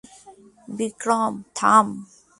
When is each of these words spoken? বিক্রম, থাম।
বিক্রম, 0.77 1.33
থাম। 1.57 1.87